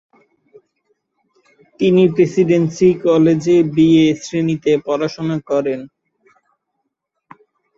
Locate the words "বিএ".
3.75-4.07